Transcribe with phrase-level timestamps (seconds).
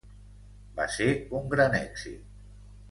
[0.79, 2.29] Va ser un gran èxit.